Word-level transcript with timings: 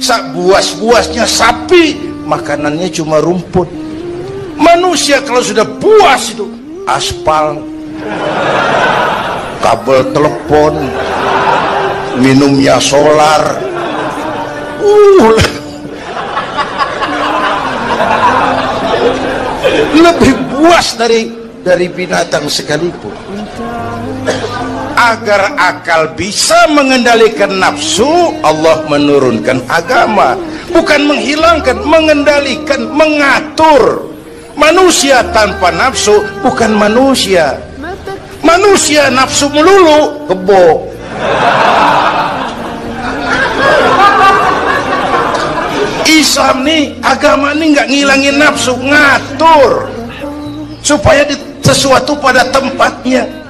sak 0.00 0.32
buas-buasnya 0.32 1.28
sapi 1.28 2.00
makanannya 2.24 2.88
cuma 2.88 3.20
rumput. 3.20 3.68
Manusia 4.56 5.20
kalau 5.24 5.42
sudah 5.42 5.66
puas 5.80 6.32
itu 6.32 6.46
aspal 6.88 7.60
kabel 9.60 10.00
telepon 10.14 10.74
minumnya 12.20 12.78
solar. 12.80 13.58
Uh, 14.82 15.38
lebih 19.94 20.34
puas 20.50 20.98
dari 20.98 21.41
dari 21.62 21.86
binatang 21.86 22.50
sekalipun. 22.50 23.14
Agar 24.92 25.56
akal 25.58 26.14
bisa 26.14 26.68
mengendalikan 26.70 27.58
nafsu 27.58 28.36
Allah 28.42 28.86
menurunkan 28.86 29.66
agama. 29.66 30.38
Bukan 30.70 31.08
menghilangkan 31.08 31.78
mengendalikan 31.82 32.86
mengatur. 32.92 34.10
Manusia 34.54 35.24
tanpa 35.32 35.72
nafsu 35.72 36.22
bukan 36.44 36.76
manusia. 36.76 37.58
Manusia 38.42 39.08
nafsu 39.08 39.48
melulu 39.48 40.28
kebo. 40.28 40.92
Islam 46.12 46.62
nih 46.62 47.00
agama 47.00 47.56
nih 47.56 47.66
nggak 47.74 47.88
ngilangin 47.88 48.36
nafsu 48.38 48.76
ngatur. 48.76 49.88
Supaya 50.82 51.22
di, 51.26 51.34
sesuatu 51.62 52.18
pada 52.18 52.44
tempatnya 52.50 53.41